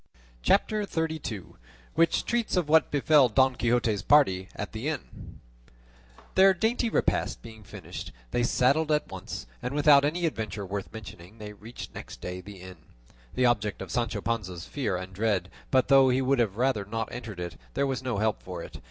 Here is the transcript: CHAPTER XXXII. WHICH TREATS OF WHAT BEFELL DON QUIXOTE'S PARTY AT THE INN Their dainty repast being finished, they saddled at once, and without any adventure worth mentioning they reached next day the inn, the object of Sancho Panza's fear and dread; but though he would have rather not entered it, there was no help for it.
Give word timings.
CHAPTER 0.41 0.83
XXXII. 0.83 1.43
WHICH 1.93 2.25
TREATS 2.25 2.57
OF 2.57 2.67
WHAT 2.67 2.89
BEFELL 2.89 3.29
DON 3.29 3.55
QUIXOTE'S 3.55 4.01
PARTY 4.01 4.49
AT 4.55 4.71
THE 4.71 4.87
INN 4.87 5.41
Their 6.33 6.55
dainty 6.55 6.89
repast 6.89 7.43
being 7.43 7.61
finished, 7.63 8.11
they 8.31 8.41
saddled 8.41 8.91
at 8.91 9.11
once, 9.11 9.45
and 9.61 9.75
without 9.75 10.03
any 10.03 10.25
adventure 10.25 10.65
worth 10.65 10.91
mentioning 10.91 11.37
they 11.37 11.53
reached 11.53 11.93
next 11.93 12.19
day 12.19 12.41
the 12.41 12.61
inn, 12.61 12.77
the 13.35 13.45
object 13.45 13.79
of 13.79 13.91
Sancho 13.91 14.21
Panza's 14.21 14.65
fear 14.65 14.97
and 14.97 15.13
dread; 15.13 15.51
but 15.69 15.87
though 15.87 16.09
he 16.09 16.19
would 16.23 16.39
have 16.39 16.57
rather 16.57 16.83
not 16.83 17.09
entered 17.11 17.39
it, 17.39 17.55
there 17.75 17.85
was 17.85 18.01
no 18.01 18.17
help 18.17 18.41
for 18.41 18.63
it. 18.63 18.79